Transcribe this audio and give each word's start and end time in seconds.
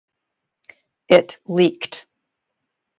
It 1.09 1.37
leaked. 1.47 2.07